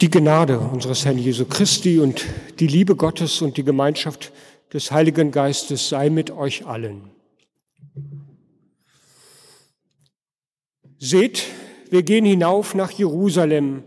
[0.00, 2.24] Die Gnade unseres Herrn Jesu Christi und
[2.58, 4.32] die Liebe Gottes und die Gemeinschaft
[4.72, 7.10] des Heiligen Geistes sei mit euch allen.
[10.98, 11.44] Seht,
[11.90, 13.82] wir gehen hinauf nach Jerusalem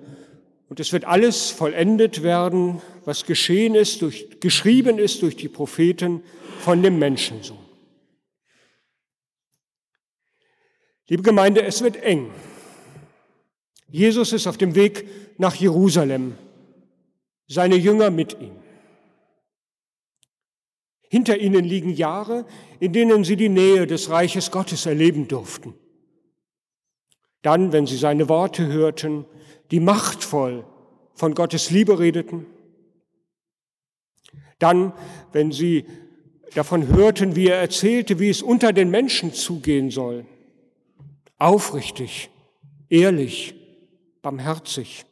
[0.70, 6.22] und es wird alles vollendet werden, was geschehen ist, durch, geschrieben ist durch die Propheten
[6.60, 7.58] von dem Menschensohn.
[11.08, 12.30] Liebe Gemeinde, es wird eng.
[13.94, 15.08] Jesus ist auf dem Weg
[15.38, 16.34] nach Jerusalem,
[17.48, 18.56] seine Jünger mit ihm.
[21.10, 22.48] Hinter ihnen liegen Jahre,
[22.80, 25.76] in denen sie die Nähe des Reiches Gottes erleben durften.
[27.44, 29.26] Dann, wenn sie seine Worte hörten,
[29.70, 30.66] die machtvoll
[31.14, 32.48] von Gottes Liebe redeten.
[34.58, 34.94] Dann,
[35.34, 35.86] wenn sie
[36.56, 40.26] davon hörten, wie er erzählte, wie es unter den Menschen zugehen soll.
[41.38, 42.32] Aufrichtig,
[42.90, 43.54] ehrlich,
[44.24, 45.06] barmherzig.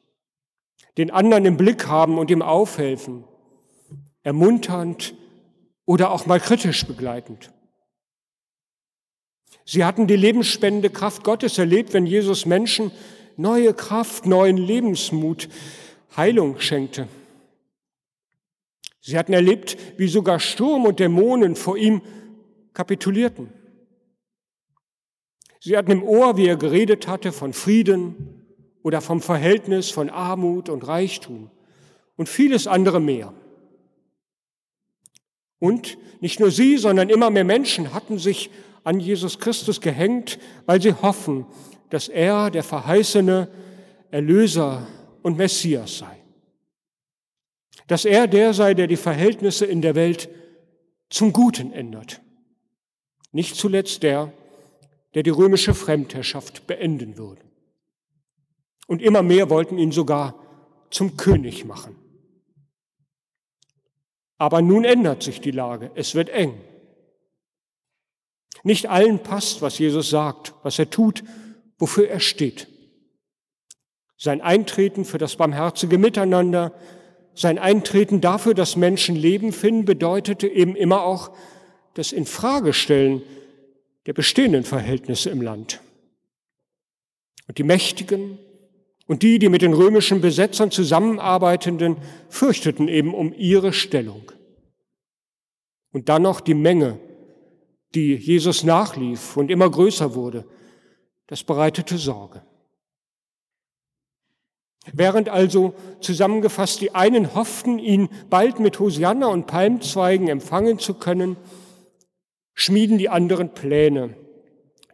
[0.98, 3.26] Den anderen im Blick haben und ihm aufhelfen.
[4.24, 5.14] Ermunternd
[5.86, 7.52] oder auch mal kritisch begleitend.
[9.66, 12.92] Sie hatten die lebensspendende Kraft Gottes erlebt, wenn Jesus Menschen
[13.38, 15.50] neue Kraft, neuen Lebensmut,
[16.16, 17.08] Heilung schenkte.
[19.02, 22.02] Sie hatten erlebt, wie sogar Sturm und Dämonen vor ihm
[22.74, 23.52] kapitulierten.
[25.60, 28.41] Sie hatten im Ohr, wie er geredet hatte, von Frieden
[28.84, 31.50] oder vom Verhältnis von Armut und Reichtum
[32.16, 33.34] und vieles andere mehr.
[35.60, 38.50] Und nicht nur sie, sondern immer mehr Menschen hatten sich
[38.84, 41.46] an Jesus Christus gehängt, weil sie hoffen,
[41.90, 43.48] dass er der verheißene
[44.10, 44.88] Erlöser
[45.22, 46.18] und Messias sei.
[47.88, 50.30] Dass er der sei, der die Verhältnisse in der Welt
[51.10, 52.22] zum Guten ändert.
[53.32, 54.34] Nicht zuletzt der,
[55.14, 57.42] der die römische Fremdherrschaft beenden würde.
[58.92, 60.36] Und immer mehr wollten ihn sogar
[60.90, 61.96] zum König machen.
[64.38, 65.92] Aber nun ändert sich die Lage.
[65.96, 66.60] Es wird eng.
[68.64, 71.24] Nicht allen passt, was Jesus sagt, was er tut,
[71.78, 72.68] wofür er steht.
[74.18, 76.74] Sein Eintreten für das barmherzige Miteinander,
[77.34, 81.32] sein Eintreten dafür, dass Menschen Leben finden, bedeutete eben immer auch
[81.94, 83.22] das Infragestellen
[84.06, 85.80] der bestehenden Verhältnisse im Land.
[87.48, 88.38] Und die Mächtigen
[89.12, 91.98] und die, die mit den römischen Besetzern zusammenarbeitenden,
[92.30, 94.32] fürchteten eben um ihre Stellung.
[95.92, 96.98] Und dann noch die Menge
[97.94, 100.46] die Jesus nachlief und immer größer wurde,
[101.28, 102.42] das bereitete Sorge.
[104.94, 111.36] Während also zusammengefasst die einen hofften, ihn bald mit Hosianna und Palmzweigen empfangen zu können,
[112.54, 114.16] schmieden die anderen Pläne,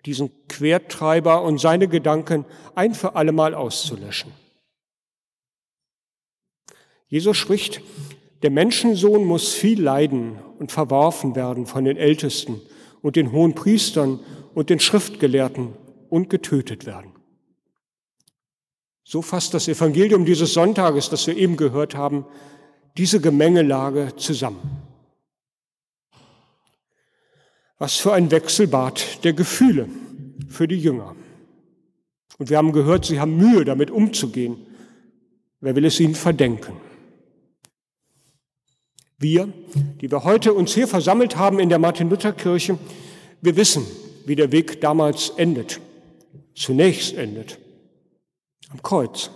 [0.06, 4.32] diesen Quertreiber und seine Gedanken ein für allemal auszulöschen.
[7.08, 7.82] Jesus spricht,
[8.44, 12.62] der Menschensohn muss viel leiden und verworfen werden von den Ältesten
[13.02, 14.20] und den hohen Priestern
[14.54, 15.74] und den Schriftgelehrten
[16.10, 17.12] und getötet werden.
[19.04, 22.26] So fasst das Evangelium dieses Sonntages, das wir eben gehört haben,
[22.98, 24.77] diese Gemengelage zusammen.
[27.78, 29.88] Was für ein Wechselbad der Gefühle
[30.50, 31.16] für die Jünger.
[32.40, 34.58] Und wir haben gehört, sie haben Mühe, damit umzugehen.
[35.60, 36.74] Wer will es ihnen verdenken?
[39.20, 39.52] Wir,
[40.02, 42.78] die wir heute uns hier versammelt haben in der Martin-Luther-Kirche,
[43.42, 43.86] wir wissen,
[44.26, 45.80] wie der Weg damals endet.
[46.54, 47.60] Zunächst endet.
[48.70, 49.32] Am Kreuz.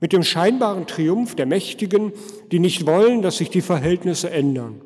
[0.00, 2.12] Mit dem scheinbaren Triumph der Mächtigen,
[2.52, 4.80] die nicht wollen, dass sich die Verhältnisse ändern.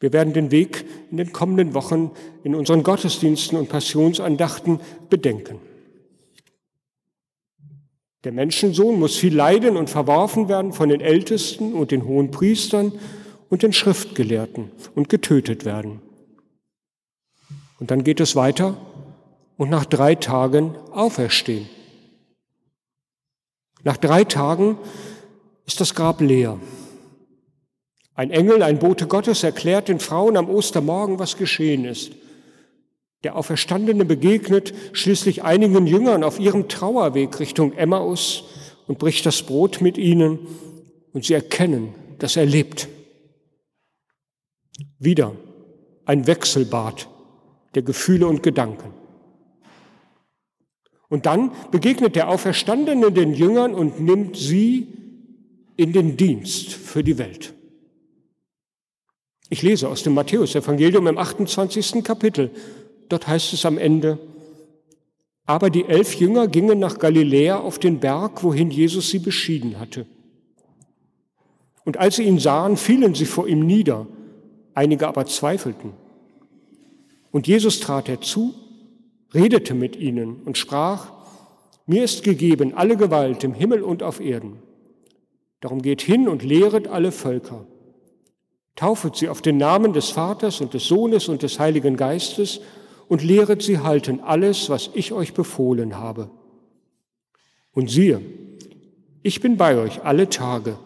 [0.00, 2.10] Wir werden den Weg in den kommenden Wochen
[2.44, 5.58] in unseren Gottesdiensten und Passionsandachten bedenken.
[8.24, 12.92] Der Menschensohn muss viel leiden und verworfen werden von den Ältesten und den hohen Priestern
[13.48, 16.00] und den Schriftgelehrten und getötet werden.
[17.78, 18.76] Und dann geht es weiter
[19.56, 21.68] und nach drei Tagen auferstehen.
[23.84, 24.78] Nach drei Tagen
[25.64, 26.58] ist das Grab leer.
[28.16, 32.12] Ein Engel, ein Bote Gottes erklärt den Frauen am Ostermorgen, was geschehen ist.
[33.24, 38.44] Der Auferstandene begegnet schließlich einigen Jüngern auf ihrem Trauerweg Richtung Emmaus
[38.86, 40.38] und bricht das Brot mit ihnen
[41.12, 42.88] und sie erkennen, dass er lebt.
[44.98, 45.32] Wieder
[46.06, 47.08] ein Wechselbad
[47.74, 48.94] der Gefühle und Gedanken.
[51.08, 54.88] Und dann begegnet der Auferstandene den Jüngern und nimmt sie
[55.76, 57.55] in den Dienst für die Welt.
[59.48, 62.02] Ich lese aus dem Matthäusevangelium im 28.
[62.02, 62.50] Kapitel
[63.08, 64.18] Dort heißt es am Ende,
[65.44, 70.06] Aber die elf Jünger gingen nach Galiläa auf den Berg, wohin Jesus sie beschieden hatte.
[71.84, 74.08] Und als sie ihn sahen, fielen sie vor ihm nieder,
[74.74, 75.92] einige aber zweifelten.
[77.30, 78.54] Und Jesus trat herzu,
[79.32, 81.12] redete mit ihnen und sprach,
[81.86, 84.58] mir ist gegeben alle Gewalt im Himmel und auf Erden.
[85.60, 87.64] Darum geht hin und lehret alle Völker.
[88.76, 92.60] Taufet sie auf den Namen des Vaters und des Sohnes und des Heiligen Geistes
[93.08, 96.30] und lehret sie halten alles, was ich euch befohlen habe.
[97.72, 98.20] Und siehe,
[99.22, 100.78] ich bin bei euch alle Tage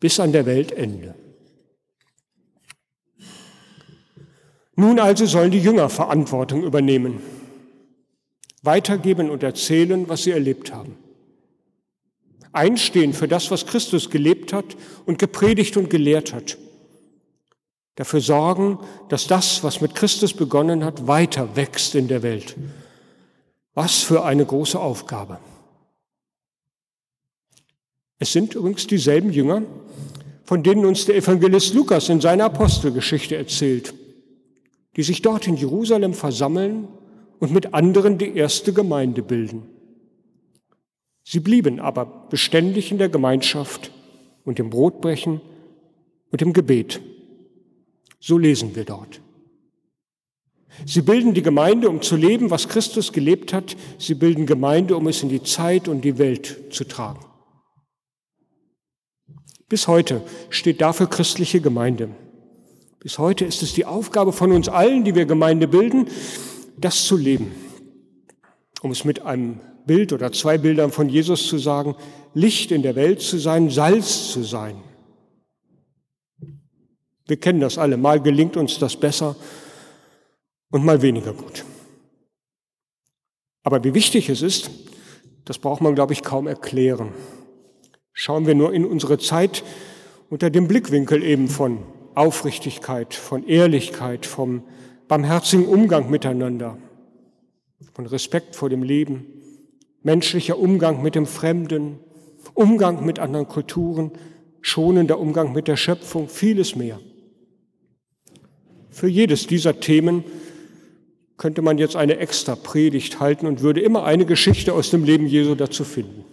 [0.00, 1.14] bis an der Weltende.
[4.76, 7.20] Nun also sollen die Jünger Verantwortung übernehmen,
[8.62, 10.96] weitergeben und erzählen, was sie erlebt haben.
[12.52, 16.56] Einstehen für das, was Christus gelebt hat und gepredigt und gelehrt hat.
[17.96, 22.56] Dafür sorgen, dass das, was mit Christus begonnen hat, weiter wächst in der Welt.
[23.74, 25.38] Was für eine große Aufgabe.
[28.18, 29.62] Es sind übrigens dieselben Jünger,
[30.44, 33.94] von denen uns der Evangelist Lukas in seiner Apostelgeschichte erzählt,
[34.96, 36.88] die sich dort in Jerusalem versammeln
[37.38, 39.64] und mit anderen die erste Gemeinde bilden.
[41.24, 43.90] Sie blieben aber beständig in der Gemeinschaft
[44.44, 45.40] und im Brotbrechen
[46.30, 47.00] und im Gebet.
[48.26, 49.20] So lesen wir dort.
[50.86, 53.76] Sie bilden die Gemeinde, um zu leben, was Christus gelebt hat.
[53.98, 57.22] Sie bilden Gemeinde, um es in die Zeit und die Welt zu tragen.
[59.68, 62.08] Bis heute steht dafür christliche Gemeinde.
[62.98, 66.06] Bis heute ist es die Aufgabe von uns allen, die wir Gemeinde bilden,
[66.78, 67.54] das zu leben.
[68.80, 71.94] Um es mit einem Bild oder zwei Bildern von Jesus zu sagen,
[72.32, 74.76] Licht in der Welt zu sein, Salz zu sein.
[77.26, 77.96] Wir kennen das alle.
[77.96, 79.36] Mal gelingt uns das besser
[80.70, 81.64] und mal weniger gut.
[83.62, 84.70] Aber wie wichtig es ist,
[85.46, 87.12] das braucht man, glaube ich, kaum erklären.
[88.12, 89.64] Schauen wir nur in unsere Zeit
[90.30, 91.78] unter dem Blickwinkel eben von
[92.14, 94.62] Aufrichtigkeit, von Ehrlichkeit, vom
[95.08, 96.78] barmherzigen Umgang miteinander,
[97.92, 99.26] von Respekt vor dem Leben,
[100.02, 101.98] menschlicher Umgang mit dem Fremden,
[102.52, 104.12] Umgang mit anderen Kulturen,
[104.60, 107.00] schonender Umgang mit der Schöpfung, vieles mehr.
[108.94, 110.22] Für jedes dieser Themen
[111.36, 115.26] könnte man jetzt eine extra Predigt halten und würde immer eine Geschichte aus dem Leben
[115.26, 116.24] Jesu dazu finden.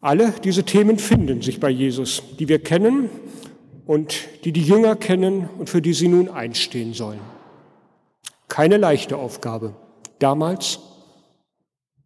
[0.00, 3.10] Alle diese Themen finden sich bei Jesus, die wir kennen
[3.86, 7.20] und die die Jünger kennen und für die sie nun einstehen sollen.
[8.48, 9.76] Keine leichte Aufgabe,
[10.18, 10.80] damals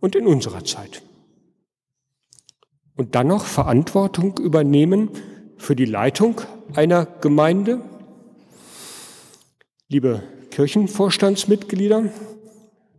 [0.01, 1.01] und in unserer Zeit.
[2.95, 5.09] Und dann noch Verantwortung übernehmen
[5.57, 6.43] für die Leitung
[6.75, 7.81] einer Gemeinde.
[9.89, 12.11] Liebe Kirchenvorstandsmitglieder,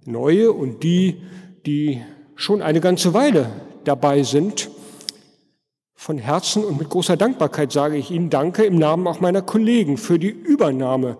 [0.05, 1.21] neue und die,
[1.65, 2.01] die
[2.35, 3.49] schon eine ganze Weile
[3.83, 4.69] dabei sind,
[5.95, 9.97] von Herzen und mit großer Dankbarkeit sage ich Ihnen Danke im Namen auch meiner Kollegen
[9.97, 11.17] für die Übernahme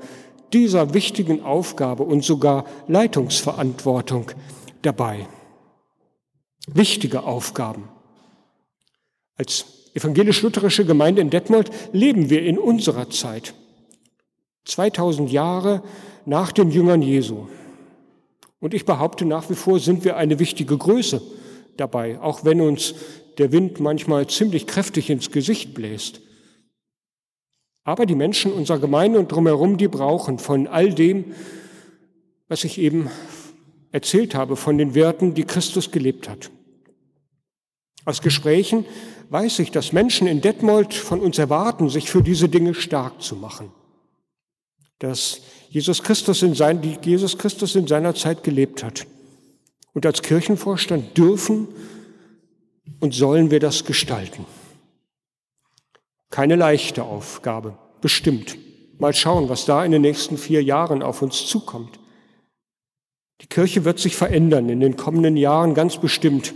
[0.54, 4.32] dieser wichtigen Aufgabe und sogar Leitungsverantwortung
[4.84, 5.28] dabei.
[6.68, 7.90] Wichtige Aufgaben.
[9.38, 13.54] Als evangelisch-lutherische Gemeinde in Detmold leben wir in unserer Zeit,
[14.66, 15.84] 2000 Jahre
[16.26, 17.48] nach den Jüngern Jesu.
[18.60, 21.22] Und ich behaupte nach wie vor sind wir eine wichtige Größe
[21.78, 22.96] dabei, auch wenn uns
[23.38, 26.22] der Wind manchmal ziemlich kräftig ins Gesicht bläst.
[27.84, 31.34] Aber die Menschen unserer Gemeinde und drumherum, die brauchen von all dem,
[32.48, 33.10] was ich eben
[33.92, 36.50] erzählt habe, von den Werten, die Christus gelebt hat.
[38.04, 38.86] Aus Gesprächen
[39.30, 43.36] weiß ich, dass Menschen in Detmold von uns erwarten, sich für diese Dinge stark zu
[43.36, 43.72] machen.
[45.00, 49.06] Dass Jesus Christus in, sein, die Jesus Christus in seiner Zeit gelebt hat.
[49.94, 51.68] Und als Kirchenvorstand dürfen
[53.00, 54.46] und sollen wir das gestalten.
[56.30, 58.58] Keine leichte Aufgabe, bestimmt.
[59.00, 62.00] Mal schauen, was da in den nächsten vier Jahren auf uns zukommt.
[63.42, 66.54] Die Kirche wird sich verändern in den kommenden Jahren ganz bestimmt,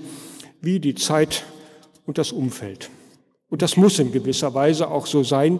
[0.61, 1.43] wie die Zeit
[2.05, 2.89] und das Umfeld.
[3.49, 5.59] Und das muss in gewisser Weise auch so sein,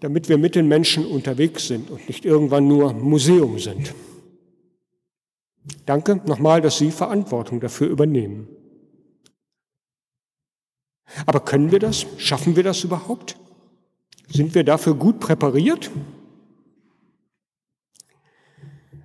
[0.00, 3.94] damit wir mit den Menschen unterwegs sind und nicht irgendwann nur Museum sind.
[5.86, 8.48] Danke nochmal, dass Sie Verantwortung dafür übernehmen.
[11.26, 12.06] Aber können wir das?
[12.18, 13.36] Schaffen wir das überhaupt?
[14.28, 15.90] Sind wir dafür gut präpariert?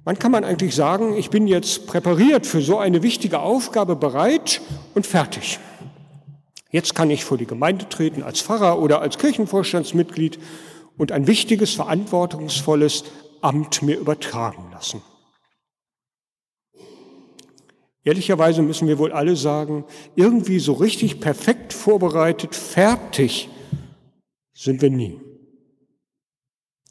[0.04, 4.62] Wann kann man eigentlich sagen, ich bin jetzt präpariert für so eine wichtige Aufgabe bereit
[4.94, 5.60] und fertig?
[6.76, 10.38] Jetzt kann ich vor die Gemeinde treten als Pfarrer oder als Kirchenvorstandsmitglied
[10.98, 13.06] und ein wichtiges, verantwortungsvolles
[13.40, 15.02] Amt mir übertragen lassen.
[18.04, 19.86] Ehrlicherweise müssen wir wohl alle sagen,
[20.18, 23.48] irgendwie so richtig perfekt vorbereitet, fertig
[24.54, 25.22] sind wir nie.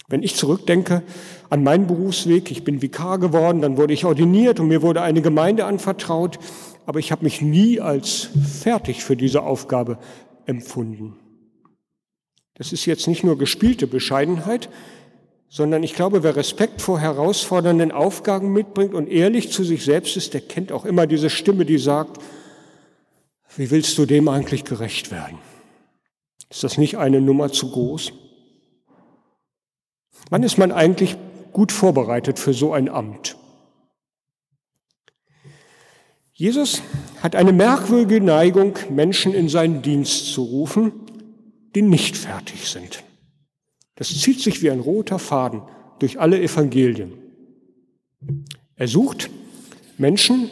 [0.09, 1.03] Wenn ich zurückdenke
[1.51, 5.21] an meinen Berufsweg, ich bin Vikar geworden, dann wurde ich ordiniert und mir wurde eine
[5.21, 6.39] Gemeinde anvertraut,
[6.87, 8.29] aber ich habe mich nie als
[8.63, 9.99] fertig für diese Aufgabe
[10.47, 11.17] empfunden.
[12.55, 14.69] Das ist jetzt nicht nur gespielte Bescheidenheit,
[15.49, 20.35] sondern ich glaube, wer Respekt vor herausfordernden Aufgaben mitbringt und ehrlich zu sich selbst ist,
[20.35, 22.21] der kennt auch immer diese Stimme, die sagt,
[23.57, 25.39] wie willst du dem eigentlich gerecht werden?
[26.51, 28.13] Ist das nicht eine Nummer zu groß?
[30.31, 31.17] Wann ist man eigentlich
[31.53, 33.37] gut vorbereitet für so ein Amt?
[36.37, 36.83] Jesus
[37.23, 40.93] hat eine merkwürdige Neigung, Menschen in seinen Dienst zu rufen,
[41.77, 43.05] die nicht fertig sind.
[43.95, 45.63] Das zieht sich wie ein roter Faden
[46.01, 47.13] durch alle Evangelien.
[48.75, 49.31] Er sucht
[49.97, 50.51] Menschen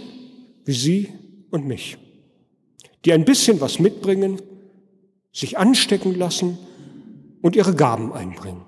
[0.64, 1.08] wie Sie
[1.50, 1.98] und mich,
[3.04, 4.40] die ein bisschen was mitbringen,
[5.32, 6.58] sich anstecken lassen
[7.40, 8.62] und ihre Gaben einbringen.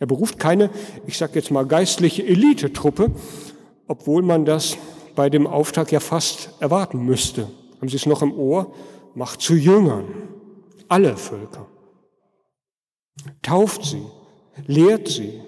[0.00, 0.70] Er beruft keine,
[1.06, 3.12] ich sage jetzt mal, geistliche Elitetruppe,
[3.86, 4.76] obwohl man das
[5.14, 7.48] bei dem Auftrag ja fast erwarten müsste.
[7.80, 8.72] Haben Sie es noch im Ohr?
[9.14, 10.06] Macht zu Jüngern
[10.88, 11.66] alle Völker.
[13.42, 14.02] Tauft sie,
[14.66, 15.40] lehrt sie,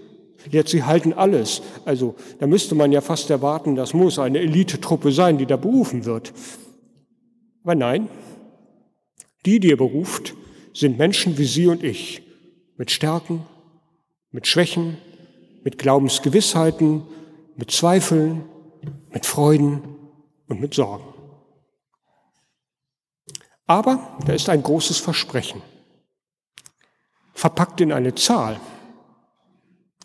[0.51, 1.63] lehrt sie halten alles.
[1.85, 6.05] Also da müsste man ja fast erwarten, das muss eine Elitetruppe sein, die da berufen
[6.05, 6.33] wird.
[7.63, 8.09] Aber nein,
[9.45, 10.35] die, die er beruft,
[10.73, 12.23] sind Menschen wie Sie und ich,
[12.77, 13.45] mit Stärken,
[14.31, 14.99] mit Schwächen,
[15.65, 17.03] mit Glaubensgewissheiten,
[17.57, 18.45] mit Zweifeln,
[19.11, 19.83] mit Freuden
[20.49, 21.05] und mit Sorgen.
[23.66, 25.62] Aber da ist ein großes Versprechen
[27.37, 28.59] verpackt in eine Zahl.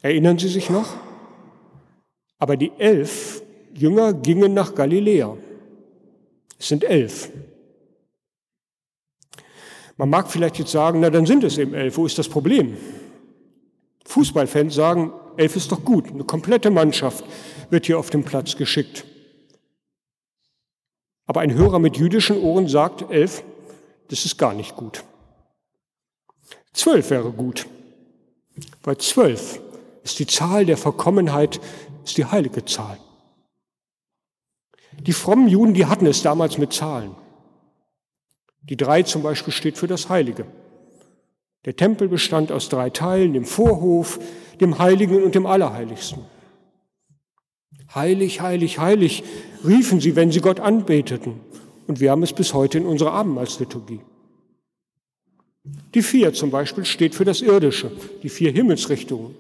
[0.02, 0.88] Erinnern Sie sich noch?
[2.38, 3.42] Aber die elf
[3.74, 5.38] Jünger gingen nach Galiläa.
[6.60, 7.32] Es sind elf.
[9.96, 11.96] Man mag vielleicht jetzt sagen, na dann sind es eben elf.
[11.98, 12.76] Wo ist das Problem?
[14.06, 16.10] Fußballfans sagen, elf ist doch gut.
[16.10, 17.24] Eine komplette Mannschaft
[17.70, 19.06] wird hier auf den Platz geschickt.
[21.26, 23.44] Aber ein Hörer mit jüdischen Ohren sagt, elf,
[24.10, 25.04] das ist gar nicht gut.
[26.74, 27.68] Zwölf wäre gut,
[28.84, 29.60] weil zwölf
[30.04, 31.60] ist die Zahl der Verkommenheit,
[32.04, 32.98] ist die heilige Zahl.
[35.00, 37.16] Die frommen Juden, die hatten es damals mit Zahlen.
[38.64, 40.46] Die drei zum Beispiel steht für das Heilige.
[41.66, 44.20] Der Tempel bestand aus drei Teilen, dem Vorhof,
[44.62, 46.24] dem Heiligen und dem Allerheiligsten.
[47.94, 49.24] Heilig, heilig, heilig
[49.66, 51.42] riefen sie, wenn sie Gott anbeteten.
[51.88, 54.00] Und wir haben es bis heute in unserer Abendmahlsliturgie.
[55.94, 57.92] Die vier zum Beispiel steht für das Irdische,
[58.24, 59.36] die vier Himmelsrichtungen.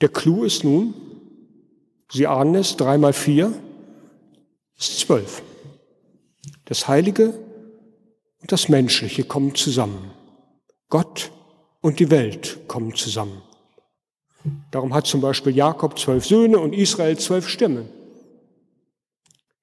[0.00, 0.94] Der Clou ist nun,
[2.10, 3.52] Sie ahnen es, drei mal vier
[4.78, 5.42] ist zwölf.
[6.64, 7.34] Das Heilige
[8.40, 10.10] und das Menschliche kommen zusammen.
[10.88, 11.32] Gott
[11.80, 13.42] und die Welt kommen zusammen.
[14.70, 17.86] Darum hat zum Beispiel Jakob zwölf Söhne und Israel zwölf Stämme.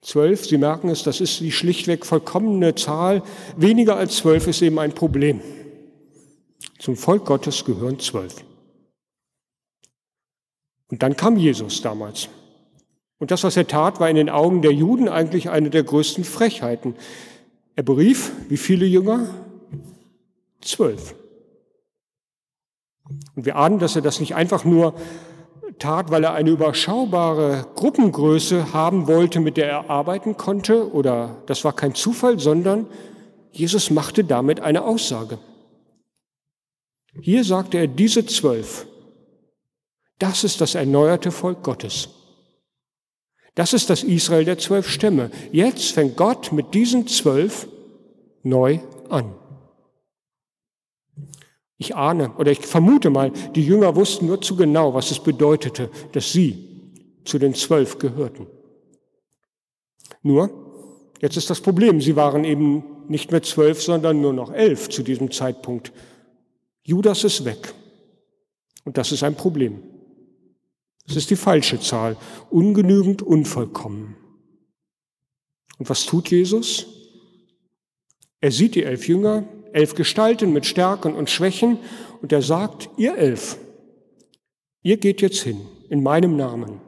[0.02, 3.24] Zwölf, Sie merken es, das ist die schlichtweg vollkommene Zahl.
[3.58, 5.42] Weniger als zwölf ist eben ein Problem.
[6.78, 8.44] Zum Volk Gottes gehören zwölf.
[10.92, 12.30] Und dann kam Jesus damals.
[13.18, 16.24] Und das, was er tat, war in den Augen der Juden eigentlich eine der größten
[16.24, 16.96] Frechheiten.
[17.76, 19.28] Er berief, wie viele Jünger?
[20.62, 21.16] Zwölf.
[23.36, 24.96] Und wir ahnen, dass er das nicht einfach nur
[25.80, 31.64] tat, weil er eine überschaubare Gruppengröße haben wollte, mit der er arbeiten konnte, oder das
[31.64, 32.88] war kein Zufall, sondern
[33.52, 35.38] Jesus machte damit eine Aussage.
[37.22, 38.88] Hier sagte er, diese zwölf,
[40.20, 42.10] das ist das erneuerte Volk Gottes.
[43.54, 45.32] Das ist das Israel der zwölf Stämme.
[45.52, 47.68] Jetzt fängt Gott mit diesen zwölf
[48.44, 49.34] neu an.
[51.78, 55.90] Ich ahne oder ich vermute mal, die Jünger wussten nur zu genau, was es bedeutete,
[56.14, 56.94] dass sie
[57.26, 58.48] zu den zwölf gehörten.
[60.22, 60.50] Nur,
[61.22, 65.04] jetzt ist das Problem, sie waren eben nicht mehr zwölf, sondern nur noch elf zu
[65.04, 65.92] diesem Zeitpunkt.
[66.84, 67.74] Judas ist weg.
[68.86, 69.84] Und das ist ein Problem.
[71.08, 72.18] Es ist die falsche Zahl,
[72.50, 74.16] ungenügend, unvollkommen.
[75.78, 76.88] Und was tut Jesus?
[78.40, 79.44] Er sieht die elf Jünger,
[79.76, 81.78] elf Gestalten mit Stärken und Schwächen
[82.22, 83.58] und er sagt, ihr elf,
[84.84, 86.80] ihr geht jetzt hin in meinem Namen,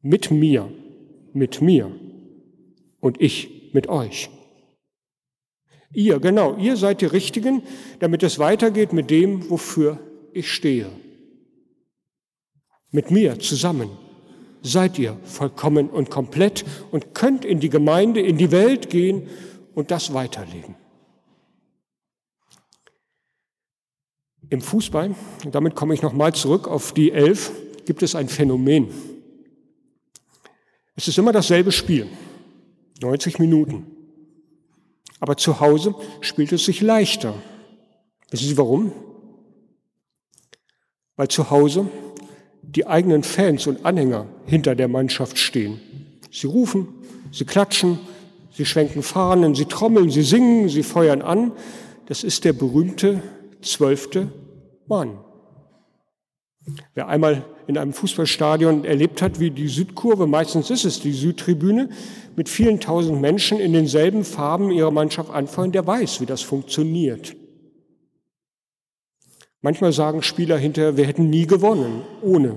[0.00, 0.72] mit mir,
[1.34, 1.90] mit mir
[3.00, 4.30] und ich mit euch.
[5.92, 7.62] Ihr, genau, ihr seid die Richtigen,
[8.00, 10.00] damit es weitergeht mit dem, wofür
[10.32, 10.90] ich stehe.
[12.90, 13.90] Mit mir zusammen
[14.62, 19.28] seid ihr vollkommen und komplett und könnt in die Gemeinde, in die Welt gehen
[19.74, 20.76] und das weiterleben.
[24.54, 27.50] Im Fußball, und damit komme ich nochmal zurück auf die Elf,
[27.86, 28.86] gibt es ein Phänomen.
[30.94, 32.06] Es ist immer dasselbe Spiel,
[33.02, 33.84] 90 Minuten.
[35.18, 37.34] Aber zu Hause spielt es sich leichter.
[38.30, 38.92] Wissen Sie warum?
[41.16, 41.88] Weil zu Hause
[42.62, 45.80] die eigenen Fans und Anhänger hinter der Mannschaft stehen.
[46.30, 46.86] Sie rufen,
[47.32, 47.98] sie klatschen,
[48.52, 51.50] sie schwenken Fahnen, sie trommeln, sie singen, sie feuern an.
[52.06, 53.20] Das ist der berühmte
[53.60, 54.30] zwölfte
[54.86, 55.18] Mann.
[56.94, 61.90] Wer einmal in einem Fußballstadion erlebt hat, wie die Südkurve, meistens ist es die Südtribüne,
[62.36, 67.36] mit vielen tausend Menschen in denselben Farben ihrer Mannschaft anfeuern, der weiß, wie das funktioniert.
[69.60, 72.56] Manchmal sagen Spieler hinterher, wir hätten nie gewonnen ohne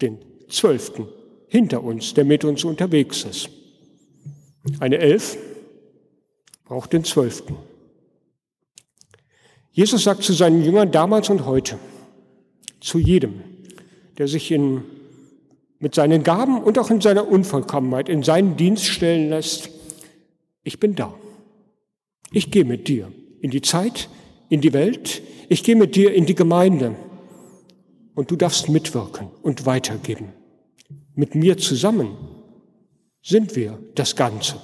[0.00, 0.18] den
[0.48, 1.06] Zwölften
[1.48, 3.50] hinter uns, der mit uns unterwegs ist.
[4.78, 5.36] Eine Elf
[6.64, 7.56] braucht den Zwölften.
[9.72, 11.78] Jesus sagt zu seinen Jüngern damals und heute,
[12.80, 13.42] zu jedem,
[14.18, 14.82] der sich in,
[15.78, 19.70] mit seinen Gaben und auch in seiner Unvollkommenheit in seinen Dienst stellen lässt,
[20.62, 21.14] ich bin da.
[22.32, 24.08] Ich gehe mit dir in die Zeit,
[24.48, 26.94] in die Welt, ich gehe mit dir in die Gemeinde
[28.14, 30.32] und du darfst mitwirken und weitergeben.
[31.14, 32.16] Mit mir zusammen
[33.22, 34.56] sind wir das Ganze.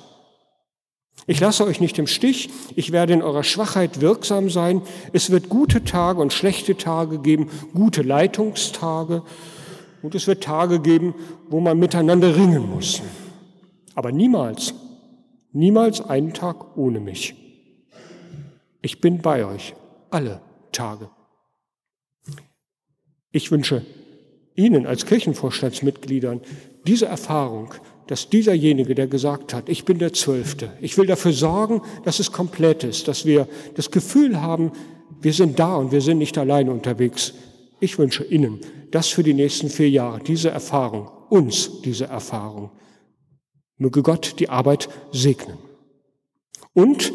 [1.26, 4.82] Ich lasse euch nicht im Stich, ich werde in eurer Schwachheit wirksam sein.
[5.12, 9.22] Es wird gute Tage und schlechte Tage geben, gute Leitungstage
[10.02, 11.14] und es wird Tage geben,
[11.48, 13.02] wo man miteinander ringen muss.
[13.94, 14.74] Aber niemals,
[15.52, 17.34] niemals einen Tag ohne mich.
[18.82, 19.74] Ich bin bei euch
[20.10, 21.10] alle Tage.
[23.32, 23.84] Ich wünsche
[24.54, 26.40] Ihnen als Kirchenvorstandsmitgliedern
[26.86, 27.74] diese Erfahrung,
[28.06, 32.32] dass dieserjenige, der gesagt hat, ich bin der Zwölfte, ich will dafür sorgen, dass es
[32.32, 34.72] komplett ist, dass wir das Gefühl haben,
[35.20, 37.34] wir sind da und wir sind nicht alleine unterwegs.
[37.80, 42.70] Ich wünsche Ihnen das für die nächsten vier Jahre, diese Erfahrung, uns diese Erfahrung.
[43.78, 45.58] Möge Gott die Arbeit segnen.
[46.72, 47.12] Und,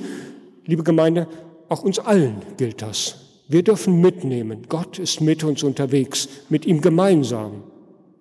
[0.65, 1.27] liebe Gemeinde,
[1.69, 3.15] auch uns allen gilt das.
[3.47, 4.63] Wir dürfen mitnehmen.
[4.69, 6.29] Gott ist mit uns unterwegs.
[6.49, 7.63] Mit ihm gemeinsam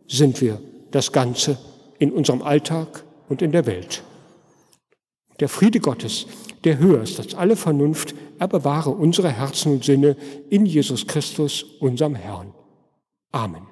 [0.07, 1.59] sind wir das Ganze
[2.01, 4.03] in unserem Alltag und in der Welt.
[5.39, 6.27] Der Friede Gottes,
[6.65, 10.17] der höher ist als alle Vernunft, er bewahre unsere Herzen und Sinne
[10.49, 12.53] in Jesus Christus, unserem Herrn.
[13.31, 13.70] Amen.